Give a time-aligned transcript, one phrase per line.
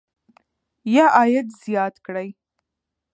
[0.93, 2.29] یا عاید زیات کړئ.